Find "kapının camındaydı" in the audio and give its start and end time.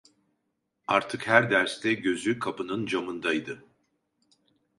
2.39-3.65